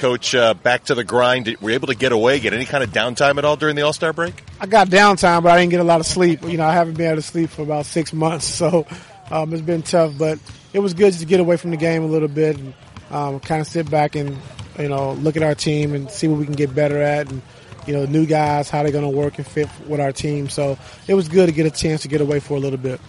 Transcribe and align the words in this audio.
Coach, 0.00 0.34
uh, 0.34 0.54
back 0.54 0.84
to 0.84 0.94
the 0.94 1.04
grind. 1.04 1.46
Were 1.60 1.68
you 1.68 1.74
able 1.74 1.88
to 1.88 1.94
get 1.94 2.10
away, 2.10 2.40
get 2.40 2.54
any 2.54 2.64
kind 2.64 2.82
of 2.82 2.88
downtime 2.88 3.36
at 3.36 3.44
all 3.44 3.56
during 3.56 3.76
the 3.76 3.82
All 3.82 3.92
Star 3.92 4.14
break? 4.14 4.42
I 4.58 4.64
got 4.64 4.88
downtime, 4.88 5.42
but 5.42 5.52
I 5.52 5.58
didn't 5.58 5.72
get 5.72 5.80
a 5.80 5.84
lot 5.84 6.00
of 6.00 6.06
sleep. 6.06 6.42
You 6.42 6.56
know, 6.56 6.64
I 6.64 6.72
haven't 6.72 6.94
been 6.94 7.08
able 7.08 7.16
to 7.16 7.22
sleep 7.22 7.50
for 7.50 7.60
about 7.60 7.84
six 7.84 8.14
months, 8.14 8.46
so 8.60 8.86
um, 9.30 9.52
it's 9.52 9.60
been 9.60 9.82
tough. 9.82 10.14
But 10.16 10.38
it 10.72 10.78
was 10.78 10.94
good 10.94 11.12
to 11.12 11.26
get 11.26 11.38
away 11.38 11.58
from 11.58 11.70
the 11.70 11.76
game 11.76 12.02
a 12.02 12.06
little 12.06 12.28
bit 12.28 12.56
and 12.56 12.72
um, 13.10 13.40
kind 13.40 13.60
of 13.60 13.66
sit 13.66 13.90
back 13.90 14.16
and 14.16 14.38
you 14.78 14.88
know 14.88 15.12
look 15.12 15.36
at 15.36 15.42
our 15.42 15.54
team 15.54 15.94
and 15.94 16.10
see 16.10 16.28
what 16.28 16.38
we 16.38 16.46
can 16.46 16.54
get 16.54 16.74
better 16.74 17.02
at 17.02 17.30
and 17.30 17.42
you 17.86 17.92
know 17.92 18.06
new 18.06 18.24
guys 18.24 18.70
how 18.70 18.82
they're 18.82 18.92
going 18.92 19.04
to 19.04 19.14
work 19.14 19.36
and 19.36 19.46
fit 19.46 19.68
with 19.86 20.00
our 20.00 20.12
team. 20.12 20.48
So 20.48 20.78
it 21.08 21.14
was 21.14 21.28
good 21.28 21.48
to 21.48 21.52
get 21.52 21.66
a 21.66 21.70
chance 21.70 22.00
to 22.02 22.08
get 22.08 22.22
away 22.22 22.40
for 22.40 22.54
a 22.54 22.60
little 22.60 22.78
bit. 22.78 23.02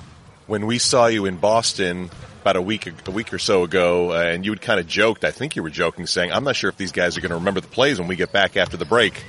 When 0.46 0.66
we 0.66 0.78
saw 0.78 1.06
you 1.06 1.26
in 1.26 1.38
Boston 1.38 2.10
about 2.42 2.56
a 2.56 2.62
week 2.62 2.92
a 3.08 3.12
week 3.12 3.34
or 3.34 3.40
so 3.40 3.64
ago, 3.64 4.12
uh, 4.12 4.24
and 4.24 4.46
you 4.46 4.52
had 4.52 4.62
kind 4.62 4.80
of 4.80 4.88
joked. 4.88 5.24
I 5.24 5.32
think 5.32 5.56
you 5.56 5.64
were 5.64 5.70
joking, 5.70 6.08
saying, 6.08 6.32
"I'm 6.32 6.44
not 6.44 6.56
sure 6.56 6.70
if 6.70 6.78
these 6.78 6.92
guys 6.92 7.18
are 7.18 7.22
going 7.22 7.30
to 7.30 7.36
remember 7.36 7.62
the 7.62 7.68
plays 7.68 8.00
when 8.00 8.08
we 8.08 8.16
get 8.16 8.32
back 8.32 8.58
after 8.58 8.78
the 8.78 8.86
break." 8.86 9.24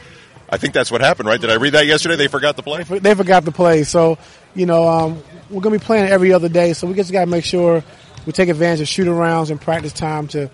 I 0.49 0.59
think 0.59 0.75
that's 0.75 0.91
what 0.91 1.01
happened, 1.01 1.29
right? 1.29 1.41
Did 1.41 1.51
I 1.51 1.55
read 1.55 1.75
that 1.75 1.87
yesterday? 1.87 2.17
They 2.17 2.29
forgot 2.29 2.57
the 2.57 2.63
play. 2.63 2.83
They 2.83 3.15
forgot 3.15 3.45
the 3.45 3.53
play, 3.53 3.85
so 3.85 4.19
you 4.55 4.67
know 4.67 4.89
um, 4.89 5.23
we're 5.51 5.61
going 5.61 5.75
to 5.75 5.81
be 5.81 5.85
playing 5.85 6.09
every 6.09 6.33
other 6.33 6.49
day. 6.49 6.73
So 6.73 6.87
we 6.87 6.95
just 6.95 7.13
got 7.13 7.25
to 7.25 7.31
make 7.31 7.45
sure 7.45 7.85
we 8.27 8.33
take 8.33 8.49
advantage 8.49 8.81
of 8.81 8.89
shooting 8.89 9.15
rounds 9.15 9.51
and 9.51 9.61
practice 9.61 9.93
time 9.93 10.29
to 10.29 10.51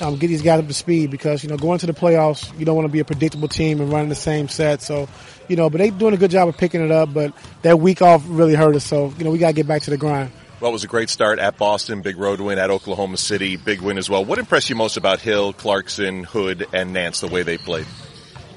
um, 0.00 0.16
get 0.16 0.28
these 0.28 0.42
guys 0.42 0.60
up 0.60 0.66
to 0.66 0.74
speed 0.74 1.10
because, 1.10 1.42
you 1.42 1.50
know, 1.50 1.56
going 1.56 1.78
to 1.78 1.86
the 1.86 1.92
playoffs, 1.92 2.56
you 2.58 2.64
don't 2.64 2.76
want 2.76 2.86
to 2.86 2.92
be 2.92 3.00
a 3.00 3.04
predictable 3.04 3.48
team 3.48 3.80
and 3.80 3.92
running 3.92 4.08
the 4.08 4.14
same 4.14 4.48
set. 4.48 4.82
So, 4.82 5.08
you 5.48 5.56
know, 5.56 5.68
but 5.68 5.78
they 5.78 5.90
doing 5.90 6.14
a 6.14 6.16
good 6.16 6.30
job 6.30 6.48
of 6.48 6.56
picking 6.56 6.82
it 6.82 6.90
up, 6.90 7.12
but 7.12 7.32
that 7.62 7.78
week 7.80 8.02
off 8.02 8.22
really 8.26 8.54
hurt 8.54 8.76
us. 8.76 8.84
So, 8.84 9.12
you 9.18 9.24
know, 9.24 9.30
we 9.30 9.38
got 9.38 9.48
to 9.48 9.52
get 9.54 9.66
back 9.66 9.82
to 9.82 9.90
the 9.90 9.96
grind. 9.96 10.30
Well, 10.60 10.70
it 10.70 10.72
was 10.74 10.84
a 10.84 10.88
great 10.88 11.08
start 11.08 11.38
at 11.38 11.56
Boston, 11.56 12.02
big 12.02 12.18
road 12.18 12.38
win 12.38 12.58
at 12.58 12.68
Oklahoma 12.68 13.16
City, 13.16 13.56
big 13.56 13.80
win 13.80 13.96
as 13.96 14.10
well. 14.10 14.26
What 14.26 14.38
impressed 14.38 14.68
you 14.68 14.76
most 14.76 14.98
about 14.98 15.18
Hill, 15.18 15.54
Clarkson, 15.54 16.22
Hood, 16.24 16.66
and 16.74 16.92
Nance, 16.92 17.20
the 17.20 17.28
way 17.28 17.42
they 17.42 17.56
played? 17.56 17.86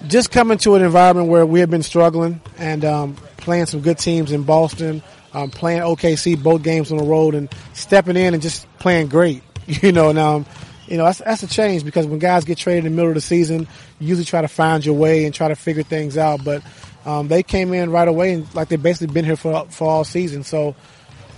Just 0.08 0.30
coming 0.30 0.58
to 0.60 0.76
an 0.76 0.82
environment 0.82 1.30
where 1.30 1.46
we 1.46 1.62
have 1.62 1.70
been 1.70 1.82
struggling 1.82 2.42
and 2.58 2.84
um, 2.84 3.16
playing 3.38 3.68
some 3.68 3.80
good 3.80 4.00
teams 4.00 4.34
in 4.34 4.44
Boston, 4.44 5.02
um, 5.34 5.50
playing 5.50 5.80
OKC 5.80 6.44
both 6.44 6.62
games 6.62 6.92
on 6.92 6.98
the 6.98 7.06
road, 7.06 7.36
and 7.36 7.50
stepping 7.72 8.17
in 8.17 8.34
and 8.34 8.44
just 8.44 8.67
playing 8.80 9.08
great. 9.08 9.42
You 9.66 9.94
know, 9.94 10.12
now 10.12 10.36
um, 10.36 10.45
you 10.88 10.98
know, 10.98 11.06
that's, 11.06 11.20
that's 11.20 11.42
a 11.42 11.48
change 11.48 11.86
because 11.86 12.06
when 12.06 12.20
guys 12.20 12.44
get 12.44 12.58
traded 12.58 12.86
in 12.86 12.92
the 12.92 12.95
middle 12.98 13.12
of 13.12 13.16
the 13.16 13.22
season, 13.22 13.62
you 14.00 14.10
usually 14.10 14.26
try 14.26 14.42
to 14.42 14.50
find 14.50 14.86
your 14.86 14.95
way 14.95 15.23
and 15.23 15.34
try 15.34 15.48
to 15.48 15.56
figure 15.56 15.84
things 15.84 16.17
out. 16.17 16.44
But 16.44 16.64
um, 17.06 17.30
they 17.30 17.44
came 17.44 17.73
in 17.73 17.92
right 17.92 18.08
away 18.10 18.34
and 18.34 18.54
like 18.54 18.67
they've 18.67 18.84
basically 18.84 19.14
been 19.14 19.23
here 19.23 19.38
for 19.38 19.66
for 19.70 19.90
all 19.90 20.04
season. 20.04 20.44
So 20.44 20.76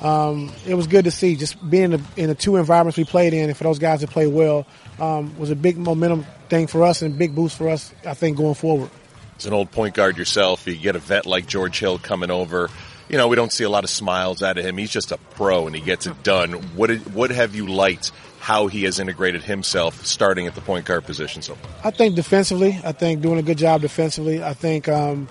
um, 0.02 0.52
it 0.68 0.76
was 0.76 0.88
good 0.88 1.06
to 1.06 1.12
see 1.12 1.36
just 1.36 1.58
being 1.70 1.86
in 1.86 1.92
the, 1.92 2.04
in 2.18 2.28
the, 2.28 2.36
two 2.36 2.58
environments 2.58 2.98
we 2.98 3.06
played 3.06 3.34
in 3.34 3.50
and 3.50 3.58
for 3.58 3.64
those 3.64 3.80
guys 3.80 4.02
to 4.02 4.08
play 4.08 4.28
well 4.28 4.68
um, 5.00 5.38
was 5.40 5.52
a 5.52 5.56
big 5.56 5.78
momentum 5.78 6.26
thing 6.50 6.68
for 6.68 6.84
us 6.84 7.02
and 7.02 7.16
a 7.16 7.18
big 7.18 7.34
boost 7.34 7.58
for 7.58 7.70
us, 7.70 7.94
I 8.06 8.14
think, 8.14 8.38
going 8.38 8.56
forward. 8.56 8.90
As 9.38 9.46
an 9.46 9.54
old 9.54 9.72
point 9.72 9.96
guard 9.96 10.18
yourself, 10.18 10.68
you 10.68 10.76
get 10.76 10.96
a 10.96 11.00
vet 11.00 11.26
like 11.26 11.46
George 11.48 11.80
Hill 11.80 11.98
coming 11.98 12.32
over. 12.32 12.70
You 13.10 13.18
know, 13.18 13.28
we 13.28 13.36
don't 13.36 13.52
see 13.52 13.64
a 13.64 13.70
lot 13.70 13.84
of 13.84 13.90
smiles 13.90 14.42
out 14.42 14.58
of 14.58 14.66
him. 14.66 14.78
He's 14.78 14.90
just 14.90 15.12
a 15.12 15.18
pro 15.18 15.68
and 15.68 15.76
he 15.76 15.82
gets 15.82 16.08
it 16.08 16.24
done. 16.24 16.54
What 16.76 16.88
did, 16.88 17.14
what 17.14 17.32
have 17.32 17.56
you 17.56 17.68
liked 17.68 18.12
how 18.40 18.68
he 18.68 18.84
has 18.84 19.00
integrated 19.00 19.44
himself 19.44 20.06
starting 20.06 20.48
at 20.48 20.56
the 20.56 20.62
point 20.62 20.86
guard 20.86 21.06
position 21.06 21.42
so 21.42 21.56
far? 21.56 21.72
I 21.84 21.92
think 21.92 22.16
defensively, 22.16 22.80
I 22.84 22.92
think 22.92 23.22
doing 23.22 23.40
a 23.40 23.44
good 23.44 23.58
job 23.58 23.82
defensively. 23.82 24.44
I 24.44 24.54
think, 24.54 24.88
um, 24.88 25.28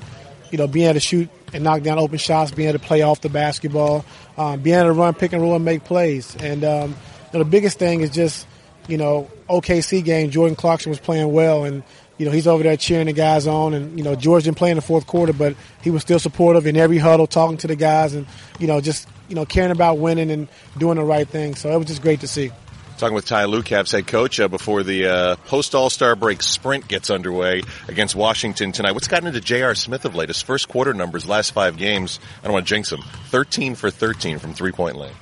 you 0.51 0.59
know, 0.59 0.67
being 0.67 0.87
able 0.87 0.95
to 0.95 1.01
shoot 1.01 1.29
and 1.55 1.65
knock 1.65 1.83
down 1.83 1.99
open 1.99 2.19
shots, 2.19 2.51
being 2.51 2.69
able 2.69 2.79
to 2.79 2.85
play 2.85 3.01
off 3.03 3.21
the 3.23 3.29
basketball, 3.31 4.05
um, 4.37 4.61
being 4.61 4.77
able 4.77 4.89
to 4.89 4.93
run 4.93 5.15
pick 5.15 5.33
and 5.33 5.41
roll 5.41 5.55
and 5.55 5.65
make 5.65 5.85
plays. 5.85 6.37
And 6.37 6.65
um, 6.65 6.91
you 6.91 7.39
know, 7.39 7.45
the 7.45 7.51
biggest 7.51 7.79
thing 7.79 8.01
is 8.01 8.11
just, 8.11 8.47
you 8.89 8.99
know, 8.99 9.31
OKC 9.49 10.05
game, 10.05 10.31
Jordan 10.31 10.57
Clarkson 10.57 10.91
was 10.91 11.01
playing 11.01 11.33
well 11.33 11.65
and, 11.65 11.83
you 12.19 12.27
know, 12.27 12.33
he's 12.33 12.47
over 12.47 12.63
there 12.63 12.77
cheering 12.77 13.07
the 13.07 13.13
guys 13.13 13.47
on 13.47 13.73
and, 13.75 13.97
you 13.99 14.05
know, 14.05 14.15
George 14.15 14.45
didn't 14.45 14.57
play 14.57 14.71
in 14.71 14.77
the 14.77 14.83
fourth 14.83 15.07
quarter, 15.07 15.33
but 15.33 15.57
he 15.83 15.91
was 15.91 16.03
still 16.03 16.19
supportive 16.19 16.67
in 16.67 16.77
every 16.77 16.99
huddle, 16.99 17.27
talking 17.27 17.57
to 17.59 17.67
the 17.67 17.77
guys 17.77 18.15
and, 18.15 18.27
you 18.59 18.67
know, 18.67 18.81
just, 18.81 19.09
you 19.29 19.35
know, 19.35 19.45
caring 19.45 19.71
about 19.71 19.99
winning 19.99 20.31
and 20.31 20.49
doing 20.79 20.97
the 20.97 21.05
right 21.05 21.29
thing. 21.29 21.55
So 21.55 21.71
it 21.73 21.77
was 21.77 21.87
just 21.87 22.03
great 22.03 22.21
to 22.21 22.29
see. 22.29 22.53
Talking 22.97 23.17
with 23.17 23.27
Ty 23.27 23.47
Lue, 23.47 23.63
Cavs 23.63 23.91
head 23.91 24.07
coach, 24.07 24.39
uh, 24.39 24.47
before 24.47 24.85
the 24.85 25.07
uh, 25.07 25.37
post 25.47 25.75
All 25.75 25.91
Star 25.91 26.15
break 26.15 26.43
sprint 26.43 26.87
gets 26.87 27.11
underway 27.11 27.63
against 27.89 28.15
Washington 28.15 28.71
tonight. 28.71 28.93
What's 28.93 29.09
gotten 29.09 29.27
into 29.27 29.41
J.R. 29.41 29.75
Smith 29.75 30.05
of 30.05 30.15
late? 30.15 30.29
His 30.29 30.41
first 30.41 30.69
quarter 30.69 30.95
numbers, 30.95 31.27
last 31.27 31.51
five 31.51 31.77
games. 31.77 32.21
I 32.41 32.45
don't 32.45 32.53
want 32.53 32.69
to 32.69 32.75
jinx 32.75 32.93
him. 32.93 33.01
Thirteen 33.31 33.75
for 33.75 33.91
thirteen 33.91 34.39
from 34.39 34.55
three 34.55 34.71
point 34.71 34.97
lane. 34.97 35.13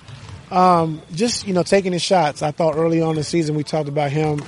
Um, 0.50 1.00
just 1.15 1.47
you 1.47 1.55
know, 1.55 1.62
taking 1.62 1.94
his 1.94 2.03
shots. 2.03 2.43
I 2.43 2.50
thought 2.50 2.77
early 2.77 3.00
on 3.00 3.10
in 3.10 3.16
the 3.16 3.25
season 3.25 3.55
we 3.55 3.65
talked 3.65 3.89
about 3.89 4.10
him, 4.10 4.43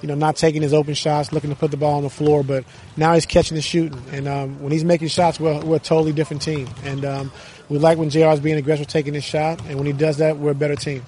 you 0.00 0.06
know, 0.06 0.14
not 0.14 0.36
taking 0.36 0.62
his 0.62 0.72
open 0.72 0.94
shots, 0.94 1.32
looking 1.32 1.50
to 1.50 1.56
put 1.56 1.72
the 1.72 1.76
ball 1.76 1.96
on 1.96 2.04
the 2.04 2.10
floor, 2.10 2.44
but 2.44 2.64
now 2.96 3.12
he's 3.14 3.26
catching 3.26 3.56
and 3.56 3.64
shooting. 3.64 4.00
And 4.12 4.28
um, 4.28 4.62
when 4.62 4.70
he's 4.70 4.84
making 4.84 5.08
shots, 5.08 5.40
we're, 5.40 5.60
we're 5.64 5.76
a 5.76 5.80
totally 5.80 6.12
different 6.12 6.42
team. 6.42 6.68
And 6.84 7.04
um, 7.04 7.32
we 7.68 7.78
like 7.78 7.98
when 7.98 8.08
J.R. 8.08 8.32
is 8.34 8.40
being 8.40 8.56
aggressive, 8.56 8.86
taking 8.86 9.14
his 9.14 9.24
shot, 9.24 9.60
and 9.66 9.78
when 9.78 9.86
he 9.86 9.92
does 9.92 10.18
that, 10.18 10.38
we're 10.38 10.52
a 10.52 10.54
better 10.54 10.76
team 10.76 11.04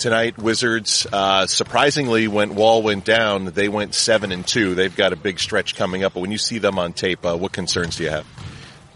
tonight. 0.00 0.38
Wizards, 0.38 1.06
uh, 1.12 1.46
surprisingly, 1.46 2.26
when 2.26 2.54
Wall 2.56 2.82
went 2.82 3.04
down, 3.04 3.44
they 3.46 3.68
went 3.68 3.94
seven 3.94 4.32
and 4.32 4.46
two. 4.46 4.74
They've 4.74 4.94
got 4.94 5.12
a 5.12 5.16
big 5.16 5.38
stretch 5.38 5.76
coming 5.76 6.02
up. 6.02 6.14
But 6.14 6.20
when 6.20 6.32
you 6.32 6.38
see 6.38 6.58
them 6.58 6.78
on 6.78 6.92
tape, 6.92 7.24
uh, 7.24 7.36
what 7.36 7.52
concerns 7.52 7.96
do 7.96 8.04
you 8.04 8.10
have? 8.10 8.26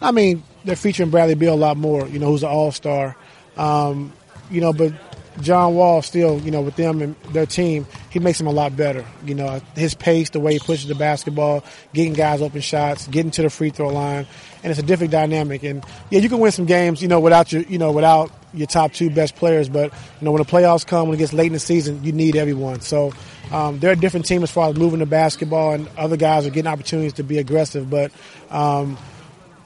I 0.02 0.10
mean, 0.10 0.42
they're 0.64 0.76
featuring 0.76 1.10
Bradley 1.10 1.34
Beal 1.34 1.54
a 1.54 1.56
lot 1.56 1.76
more. 1.76 2.06
You 2.08 2.18
know, 2.18 2.26
who's 2.26 2.42
an 2.42 2.48
All 2.48 2.72
Star. 2.72 3.16
Um, 3.56 4.12
you 4.50 4.60
know, 4.60 4.72
but 4.72 4.92
John 5.40 5.74
Wall 5.74 6.02
still, 6.02 6.40
you 6.40 6.50
know, 6.50 6.62
with 6.62 6.76
them 6.76 7.02
and 7.02 7.16
their 7.32 7.46
team, 7.46 7.86
he 8.14 8.20
makes 8.20 8.38
them 8.38 8.46
a 8.46 8.52
lot 8.52 8.76
better. 8.76 9.04
You 9.26 9.34
know, 9.34 9.60
his 9.74 9.92
pace, 9.92 10.30
the 10.30 10.38
way 10.38 10.52
he 10.52 10.60
pushes 10.60 10.86
the 10.86 10.94
basketball, 10.94 11.64
getting 11.92 12.12
guys 12.12 12.40
open 12.40 12.60
shots, 12.60 13.08
getting 13.08 13.32
to 13.32 13.42
the 13.42 13.50
free 13.50 13.70
throw 13.70 13.88
line, 13.88 14.24
and 14.62 14.70
it's 14.70 14.78
a 14.78 14.84
different 14.84 15.10
dynamic. 15.10 15.64
And 15.64 15.84
yeah, 16.10 16.20
you 16.20 16.28
can 16.28 16.38
win 16.38 16.52
some 16.52 16.64
games, 16.64 17.02
you 17.02 17.08
know, 17.08 17.18
without 17.18 17.52
your, 17.52 17.62
you 17.62 17.76
know, 17.76 17.90
without 17.90 18.30
your 18.54 18.68
top 18.68 18.92
two 18.92 19.10
best 19.10 19.34
players. 19.34 19.68
But 19.68 19.92
you 19.92 20.24
know, 20.24 20.30
when 20.30 20.40
the 20.40 20.48
playoffs 20.48 20.86
come, 20.86 21.08
when 21.08 21.16
it 21.16 21.18
gets 21.18 21.32
late 21.32 21.48
in 21.48 21.54
the 21.54 21.58
season, 21.58 22.04
you 22.04 22.12
need 22.12 22.36
everyone. 22.36 22.82
So 22.82 23.12
um, 23.50 23.80
they're 23.80 23.94
a 23.94 23.96
different 23.96 24.26
team 24.26 24.44
as 24.44 24.50
far 24.52 24.70
as 24.70 24.76
moving 24.76 25.00
the 25.00 25.06
basketball, 25.06 25.72
and 25.72 25.88
other 25.98 26.16
guys 26.16 26.46
are 26.46 26.50
getting 26.50 26.70
opportunities 26.70 27.14
to 27.14 27.24
be 27.24 27.38
aggressive. 27.38 27.90
But 27.90 28.12
um, 28.50 28.96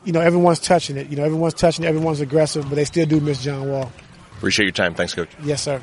you 0.07 0.13
know, 0.13 0.23
everyone's 0.23 0.59
touching 0.59 0.97
it. 0.97 1.11
You 1.11 1.19
know, 1.19 1.25
everyone's 1.25 1.53
touching 1.53 1.85
it. 1.85 1.89
Everyone's 1.89 2.23
aggressive, 2.23 2.67
but 2.67 2.77
they 2.77 2.87
still 2.87 3.05
do 3.05 3.21
miss 3.21 3.43
John 3.43 3.69
Wall. 3.69 3.93
Appreciate 4.39 4.65
your 4.65 4.73
time. 4.73 4.95
Thanks, 4.95 5.13
Coach. 5.13 5.29
Yes, 5.43 5.61
sir. 5.61 5.83